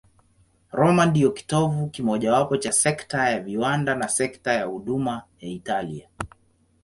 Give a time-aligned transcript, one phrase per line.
[0.71, 6.09] Roma ndiyo kitovu kimojawapo cha sekta ya viwanda na sekta ya huduma ya Italia.